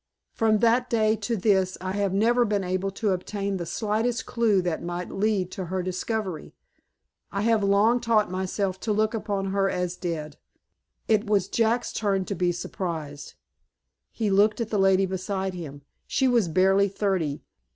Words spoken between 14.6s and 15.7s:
the lady beside